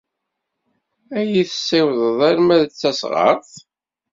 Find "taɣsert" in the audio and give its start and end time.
2.71-3.51